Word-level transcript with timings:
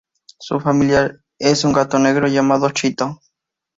Su 0.39 0.59
familiar 0.59 1.19
es 1.37 1.63
un 1.63 1.73
gato 1.73 1.99
negro 1.99 2.27
llamado 2.27 2.67
Chito. 2.71 3.21